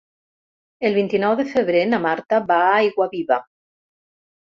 [0.89, 3.43] El vint-i-nou de febrer na Marta va a Aiguaviva.